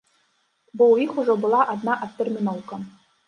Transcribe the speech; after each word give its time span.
Бо 0.77 0.83
ў 0.93 0.95
іх 1.05 1.11
ужо 1.25 1.35
была 1.45 1.61
адна 1.75 1.99
адтэрміноўка. 2.05 2.81